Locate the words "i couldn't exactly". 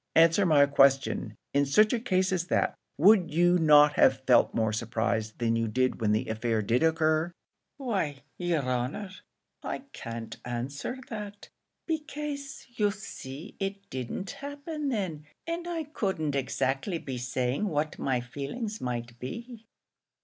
15.67-16.97